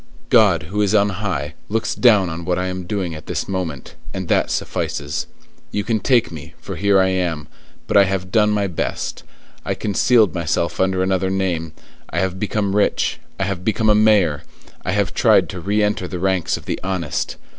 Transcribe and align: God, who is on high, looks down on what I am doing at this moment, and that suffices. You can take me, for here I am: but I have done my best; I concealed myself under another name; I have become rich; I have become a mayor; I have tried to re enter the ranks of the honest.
God, 0.31 0.63
who 0.73 0.81
is 0.81 0.95
on 0.95 1.09
high, 1.09 1.53
looks 1.69 1.93
down 1.93 2.27
on 2.27 2.43
what 2.43 2.57
I 2.57 2.65
am 2.69 2.87
doing 2.87 3.13
at 3.13 3.27
this 3.27 3.47
moment, 3.47 3.93
and 4.15 4.29
that 4.29 4.49
suffices. 4.49 5.27
You 5.69 5.83
can 5.83 5.99
take 5.99 6.31
me, 6.31 6.55
for 6.59 6.75
here 6.75 6.99
I 6.99 7.09
am: 7.09 7.47
but 7.85 7.95
I 7.95 8.05
have 8.05 8.31
done 8.31 8.49
my 8.49 8.65
best; 8.65 9.21
I 9.63 9.75
concealed 9.75 10.33
myself 10.33 10.79
under 10.79 11.03
another 11.03 11.29
name; 11.29 11.73
I 12.09 12.17
have 12.17 12.39
become 12.39 12.75
rich; 12.75 13.19
I 13.39 13.43
have 13.43 13.63
become 13.63 13.91
a 13.91 13.93
mayor; 13.93 14.41
I 14.83 14.93
have 14.93 15.13
tried 15.13 15.47
to 15.49 15.59
re 15.61 15.83
enter 15.83 16.07
the 16.07 16.17
ranks 16.17 16.57
of 16.57 16.65
the 16.65 16.79
honest. 16.83 17.35